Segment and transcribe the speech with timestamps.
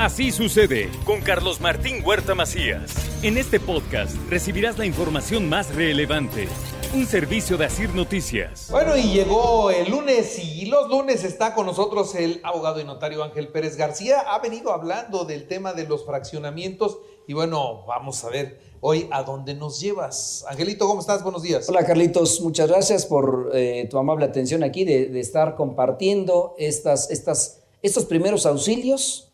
[0.00, 2.94] Así sucede con Carlos Martín Huerta Macías.
[3.22, 6.48] En este podcast recibirás la información más relevante.
[6.94, 8.68] Un servicio de Asir Noticias.
[8.70, 13.22] Bueno, y llegó el lunes y los lunes está con nosotros el abogado y notario
[13.22, 14.20] Ángel Pérez García.
[14.20, 19.22] Ha venido hablando del tema de los fraccionamientos y bueno, vamos a ver hoy a
[19.22, 20.46] dónde nos llevas.
[20.48, 21.22] Angelito, ¿cómo estás?
[21.22, 21.68] Buenos días.
[21.68, 27.10] Hola Carlitos, muchas gracias por eh, tu amable atención aquí de, de estar compartiendo estas,
[27.10, 29.29] estas, estos primeros auxilios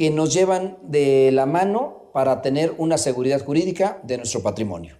[0.00, 4.96] que nos llevan de la mano para tener una seguridad jurídica de nuestro patrimonio.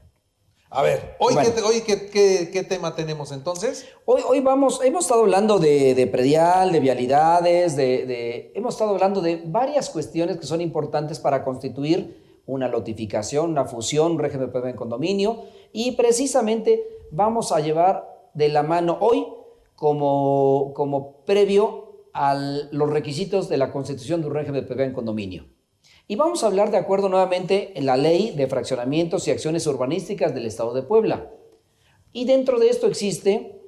[0.69, 1.55] A ver, hoy, Bueno.
[1.55, 3.87] ¿qué, hoy ¿qué, qué- qué tema tenemos entonces?
[4.05, 8.91] Hoy, hoy vamos, hemos estado hablando de, de predial, de vialidades, de, de- hemos estado
[8.91, 14.53] hablando de varias cuestiones que son importantes para constituir una lotificación, una fusión, un régimen
[14.53, 19.27] de en condominio y precisamente vamos a llevar de la mano hoy
[19.77, 24.95] como, como previo a los requisitos de la constitución de un régimen de propiedad en
[24.95, 25.47] condominio.
[26.07, 30.35] Y vamos a hablar de acuerdo nuevamente en la ley de fraccionamientos y acciones urbanísticas
[30.35, 31.31] del Estado de Puebla.
[32.13, 33.61] Y dentro de esto existe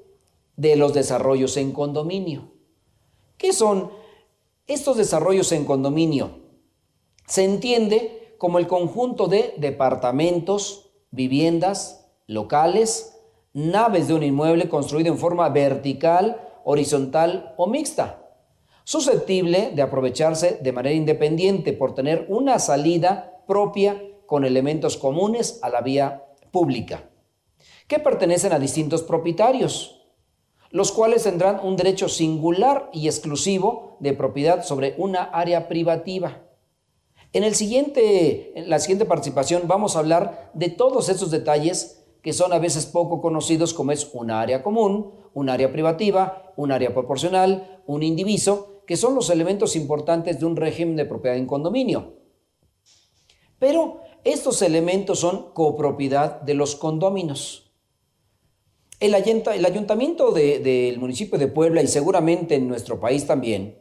[0.57, 2.53] de los desarrollos en condominio.
[3.37, 3.91] ¿Qué son
[4.67, 6.41] estos desarrollos en condominio?
[7.27, 13.19] Se entiende como el conjunto de departamentos, viviendas, locales,
[13.53, 18.22] naves de un inmueble construido en forma vertical, horizontal o mixta,
[18.85, 25.69] susceptible de aprovecharse de manera independiente por tener una salida propia con elementos comunes a
[25.69, 27.09] la vía pública
[27.87, 30.01] que pertenecen a distintos propietarios,
[30.71, 36.41] los cuales tendrán un derecho singular y exclusivo de propiedad sobre una área privativa.
[37.35, 42.33] En, el siguiente, en la siguiente participación vamos a hablar de todos esos detalles que
[42.33, 46.95] son a veces poco conocidos como es un área común, un área privativa, un área
[46.95, 52.15] proporcional, un indiviso, que son los elementos importantes de un régimen de propiedad en condominio.
[53.59, 57.71] Pero estos elementos son copropiedad de los condóminos.
[59.01, 63.79] El, el ayuntamiento de- del municipio de Puebla y seguramente en nuestro país también,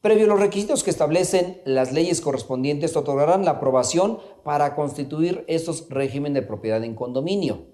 [0.00, 5.88] previo a los requisitos que establecen las leyes correspondientes, otorgarán la aprobación para constituir estos
[5.90, 7.66] regímenes de propiedad en condominio.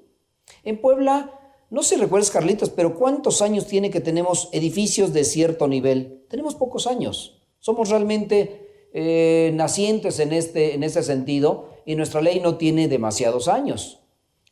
[0.63, 5.25] En Puebla, no sé si recuerdas, Carlitos, pero ¿cuántos años tiene que tenemos edificios de
[5.25, 6.25] cierto nivel?
[6.29, 7.43] Tenemos pocos años.
[7.59, 13.49] Somos realmente eh, nacientes en este, en ese sentido y nuestra ley no tiene demasiados
[13.49, 14.01] años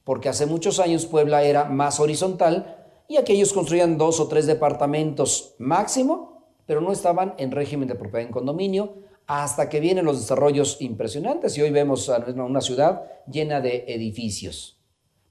[0.07, 2.77] porque hace muchos años Puebla era más horizontal
[3.09, 8.23] y aquellos construían dos o tres departamentos máximo, pero no estaban en régimen de propiedad
[8.23, 8.95] en condominio
[9.27, 14.79] hasta que vienen los desarrollos impresionantes y hoy vemos a una ciudad llena de edificios,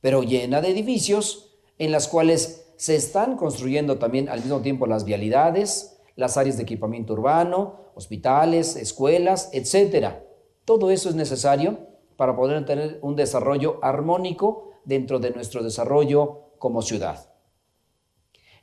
[0.01, 1.44] pero llena de edificios
[1.77, 6.63] en las cuales se están construyendo también al mismo tiempo las vialidades, las áreas de
[6.63, 10.23] equipamiento urbano, hospitales, escuelas, etcétera.
[10.65, 11.79] Todo eso es necesario
[12.17, 17.29] para poder tener un desarrollo armónico dentro de nuestro desarrollo como ciudad.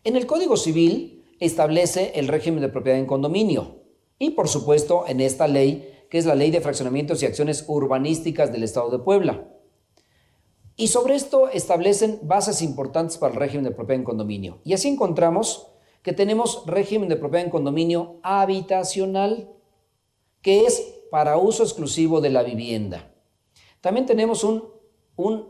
[0.04, 3.82] En el Código Civil establece el régimen de propiedad en condominio
[4.18, 8.52] y por supuesto en esta ley, que es la Ley de Fraccionamientos y Acciones Urbanísticas
[8.52, 9.48] del Estado de Puebla.
[10.82, 14.58] Y sobre esto establecen bases importantes para el régimen de propiedad en condominio.
[14.64, 15.68] Y así encontramos
[16.02, 19.48] que tenemos régimen de propiedad en condominio habitacional,
[20.40, 23.14] que es para uso exclusivo de la vivienda.
[23.80, 24.72] También tenemos un,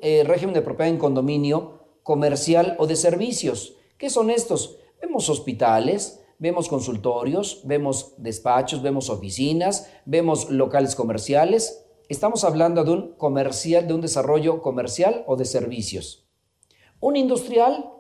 [0.03, 3.77] eh, régimen de propiedad en condominio comercial o de servicios.
[3.97, 4.77] ¿Qué son estos?
[5.01, 11.82] Vemos hospitales, vemos consultorios, vemos despachos, vemos oficinas, vemos locales comerciales.
[12.09, 16.27] Estamos hablando de un comercial, de un desarrollo comercial o de servicios.
[17.01, 17.91] Un industrial,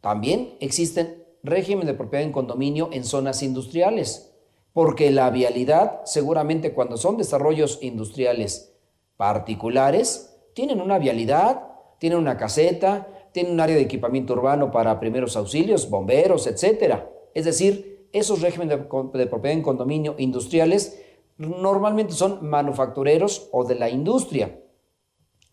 [0.00, 4.32] también existen régimen de propiedad en condominio en zonas industriales,
[4.72, 8.74] porque la vialidad, seguramente cuando son desarrollos industriales
[9.16, 11.62] particulares, tienen una vialidad,
[11.98, 17.10] tienen una caseta, tienen un área de equipamiento urbano para primeros auxilios, bomberos, etcétera.
[17.34, 21.02] Es decir, esos regímenes de, de propiedad en condominio industriales
[21.38, 24.60] normalmente son manufactureros o de la industria.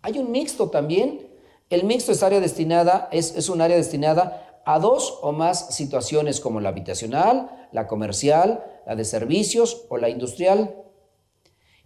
[0.01, 1.29] Hay un mixto también.
[1.69, 6.39] El mixto es área destinada, es, es un área destinada a dos o más situaciones
[6.39, 10.75] como la habitacional, la comercial, la de servicios o la industrial.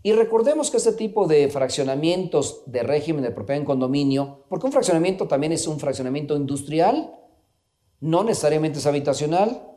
[0.03, 4.71] Y recordemos que este tipo de fraccionamientos de régimen de propiedad en condominio, porque un
[4.71, 7.13] fraccionamiento también es un fraccionamiento industrial,
[7.99, 9.73] no necesariamente es habitacional,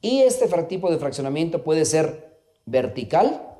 [0.00, 2.35] y este tipo de fraccionamiento puede ser
[2.66, 3.54] vertical,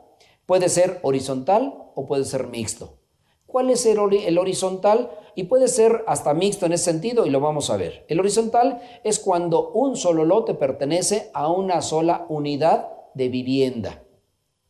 [0.45, 2.99] puede ser horizontal o puede ser mixto.
[3.47, 3.99] ¿Cuál es el,
[4.39, 5.11] horizontal?
[5.35, 8.05] Y puede ser hasta mixto en ese sentido y lo vamos a ver.
[8.09, 14.03] El horizontal es cuando un solo lote pertenece a una sola unidad de vivienda.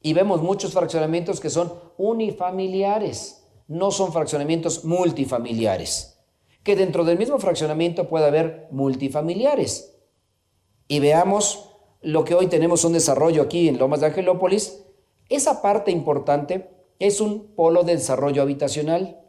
[0.03, 6.21] Y vemos muchos fraccionamientos que son unifamiliares, no son fraccionamientos multifamiliares.
[6.63, 9.99] Que dentro del mismo fraccionamiento puede haber multifamiliares.
[10.87, 11.66] Y veamos
[12.07, 14.85] lo que hoy tenemos un desarrollo aquí en Lomas de Angelópolis.
[15.29, 16.71] Esa parte importante
[17.01, 19.21] es un polo de desarrollo habitacional,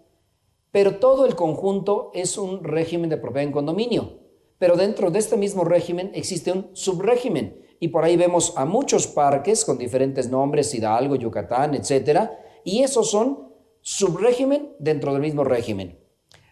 [0.70, 4.20] pero todo el conjunto es un régimen de propiedad en condominio.
[4.60, 9.08] Pero dentro de este mismo régimen existe un subrégimen y por ahí vemos a muchos
[9.08, 15.98] parques con diferentes nombres, Hidalgo, Yucatán, etcétera, y esos son subrégimen dentro del mismo régimen.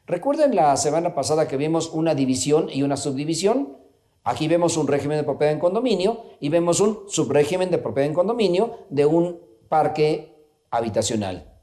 [0.07, 3.84] Recuerden la semana pasada que vimos una división y una subdivisión.
[4.25, 8.15] Aquí vemos un régimen de propiedad en condominio y vemos un subrégimen de propiedad en
[8.15, 9.39] condominio de un
[9.69, 10.35] parque
[10.71, 11.53] habitacional.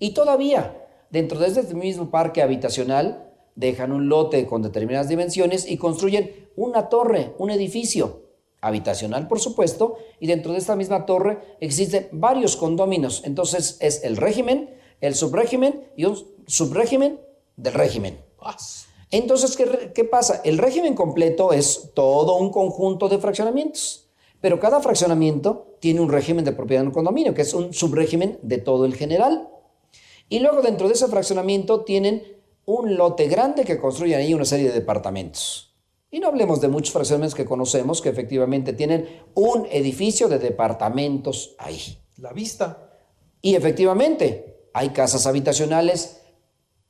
[0.00, 5.76] Y todavía, dentro de este mismo parque habitacional, dejan un lote con determinadas dimensiones y
[5.76, 8.26] construyen una torre, un edificio
[8.60, 13.22] habitacional, por supuesto, y dentro de esta misma torre existen varios condóminos.
[13.24, 16.16] Entonces es el régimen, el subrégimen y un
[16.48, 17.20] subrégimen
[17.56, 18.18] del régimen.
[19.10, 20.40] Entonces, ¿qué, ¿qué, pasa?
[20.44, 24.08] El régimen completo es todo un conjunto de fraccionamientos,
[24.40, 28.38] pero cada fraccionamiento tiene un régimen de propiedad en un condominio, que es un subrégimen
[28.42, 29.48] de todo el general.
[30.28, 32.22] Y luego dentro de ese fraccionamiento tienen
[32.64, 35.76] un lote grande que construyen ahí una serie de departamentos.
[36.10, 41.54] Y no hablemos de muchos fraccionamientos que conocemos que efectivamente tienen un edificio de departamentos
[41.58, 41.98] ahí.
[42.16, 42.90] La vista.
[43.42, 46.22] Y efectivamente, hay casas habitacionales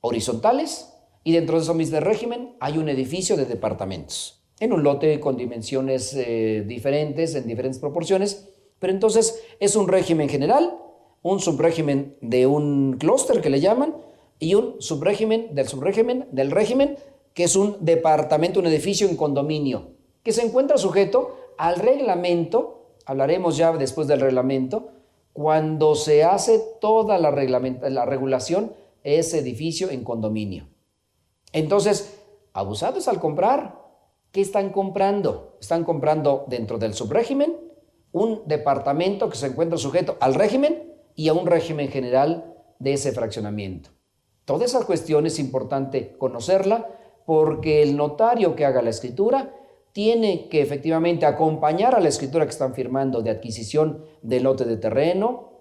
[0.01, 0.96] horizontales
[1.27, 5.37] y dentro de eso mismo régimen hay un edificio de departamentos en un lote con
[5.37, 10.79] dimensiones eh, diferentes, en diferentes proporciones, pero entonces es un régimen general,
[11.23, 13.97] un subrégimen de un clúster que le llaman
[14.39, 16.97] y un subrégimen del subrégimen del régimen
[17.35, 23.57] que es un departamento, un edificio en condominio, que se encuentra sujeto al reglamento, hablaremos
[23.57, 24.91] ya después del reglamento,
[25.33, 30.69] cuando se hace toda la, la regulación, ese edificio en condominio.
[31.57, 32.23] Entonces,
[32.53, 33.81] abusados al comprar,
[34.31, 35.57] ¿qué están comprando?
[35.59, 37.57] Están comprando dentro del subrégimen
[38.13, 43.11] un departamento que se encuentra sujeto al régimen y a un régimen general de ese
[43.13, 43.89] fraccionamiento.
[44.45, 46.89] Toda esa cuestión es importante conocerla
[47.25, 49.55] porque el notario que haga la escritura
[49.93, 54.77] tiene que efectivamente acompañar a la escritura que están firmando de adquisición del lote de
[54.77, 55.53] terreno,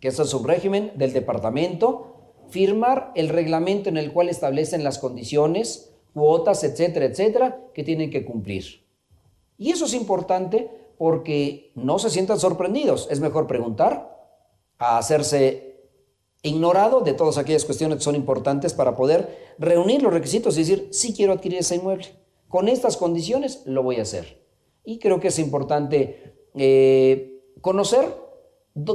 [0.00, 2.15] que es el subrégimen del departamento,
[2.48, 8.24] firmar el reglamento en el cual establecen las condiciones, cuotas, etcétera, etcétera, que tienen que
[8.24, 8.84] cumplir.
[9.58, 13.08] Y eso es importante porque no se sientan sorprendidos.
[13.10, 14.16] Es mejor preguntar
[14.78, 15.66] a hacerse
[16.42, 20.88] ignorado de todas aquellas cuestiones que son importantes para poder reunir los requisitos y decir,
[20.92, 22.08] sí quiero adquirir ese inmueble.
[22.48, 24.44] Con estas condiciones lo voy a hacer.
[24.84, 28.06] Y creo que es importante eh, conocer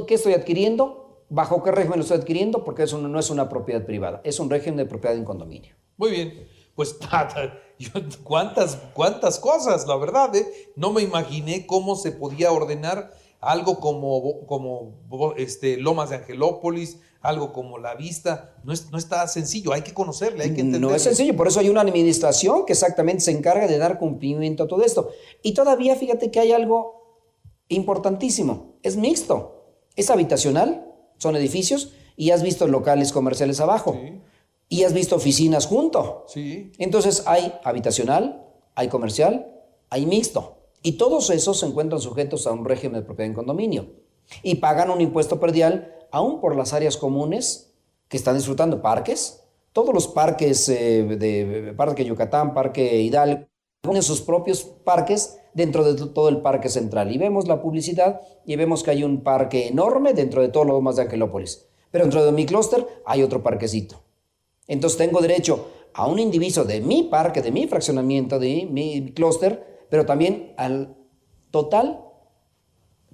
[0.06, 1.01] qué estoy adquiriendo,
[1.32, 4.50] bajo qué régimen lo estoy adquiriendo, porque eso no es una propiedad privada, es un
[4.50, 5.74] régimen de propiedad en condominio.
[5.96, 6.46] Muy bien.
[6.74, 6.96] Pues
[8.22, 10.46] cuántas, cuántas cosas, la verdad, ¿eh?
[10.76, 14.94] no me imaginé cómo se podía ordenar algo como, como
[15.36, 19.94] este, Lomas de Angelópolis, algo como la vista, no, es, no está sencillo, hay que
[19.94, 20.88] conocerle, hay que entenderle.
[20.88, 24.64] No es sencillo, por eso hay una administración que exactamente se encarga de dar cumplimiento
[24.64, 25.10] a todo esto.
[25.42, 27.24] Y todavía fíjate que hay algo
[27.68, 29.64] importantísimo, es mixto,
[29.96, 30.91] es habitacional,
[31.22, 33.96] son edificios, y has visto locales comerciales abajo.
[34.68, 36.24] Y has visto oficinas junto.
[36.26, 36.72] Sí.
[36.78, 39.46] Entonces hay habitacional, hay comercial,
[39.88, 40.56] hay mixto.
[40.82, 43.86] Y todos esos se encuentran sujetos a un régimen de propiedad en condominio.
[44.42, 47.72] Y pagan un impuesto perdial aún por las áreas comunes
[48.08, 49.44] que están disfrutando parques.
[49.72, 53.46] Todos los parques eh, de Parque Yucatán, Parque Hidalgo,
[53.82, 57.10] tienen sus propios parques dentro de todo el parque central.
[57.10, 60.76] Y vemos la publicidad y vemos que hay un parque enorme dentro de todo lo
[60.76, 61.66] demás de Angelópolis.
[61.90, 64.00] Pero dentro de mi clúster hay otro parquecito.
[64.68, 69.86] Entonces tengo derecho a un indiviso de mi parque, de mi fraccionamiento, de mi clúster,
[69.90, 70.96] pero también al
[71.50, 72.04] total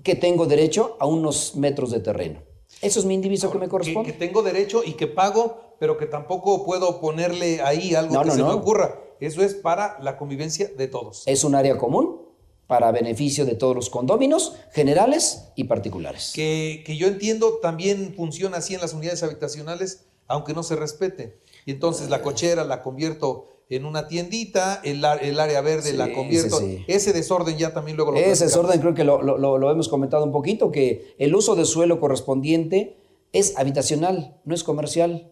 [0.05, 2.43] que tengo derecho a unos metros de terreno.
[2.83, 4.13] Eso es mi indiviso que me corresponde.
[4.13, 8.43] Que, tengo derecho y que pago, pero que tampoco puedo ponerle ahí algo que se
[8.43, 9.08] me ocurra.
[9.21, 11.23] Eso es para la convivencia de todos.
[11.27, 12.23] Es un área común
[12.67, 16.33] para beneficio de todos los condóminos, generales y particulares.
[16.35, 21.39] Que, que yo entiendo también funciona así en las unidades habitacionales, aunque no se respete.
[21.65, 26.61] Y entonces la cochera la convierto en una tiendita, el, el área verde la convierto.
[26.87, 30.25] Ese desorden ya también luego lo Ese desorden creo que lo, lo, lo, hemos comentado
[30.25, 32.97] un poquito, que el uso de suelo correspondiente
[33.33, 35.31] es habitacional, no es comercial.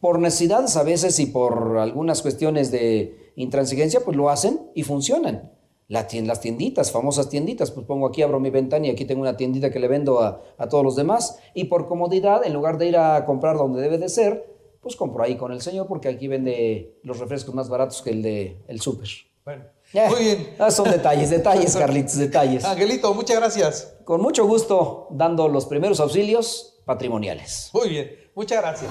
[0.00, 5.52] Por necesidades a veces y por algunas cuestiones de intransigencia, pues lo hacen y funcionan.
[5.88, 9.70] las tienditas, famosas tienditas, pues pongo aquí, abro mi ventana y aquí tengo una tiendita
[9.70, 11.38] que le vendo a, a todos los demás.
[11.54, 15.24] Y por comodidad, en lugar de ir a comprar donde debe de ser, pues compro
[15.24, 18.80] ahí con el señor porque aquí vende los refrescos más baratos que el de el
[18.80, 19.08] súper.
[19.44, 19.64] Bueno,
[20.10, 20.54] muy bien.
[20.58, 22.64] Ah, son detalles, detalles, Carlitos, detalles.
[22.64, 23.96] Angelito, muchas gracias.
[24.04, 27.70] Con mucho gusto, dando los primeros auxilios patrimoniales.
[27.72, 28.90] Muy bien, muchas gracias.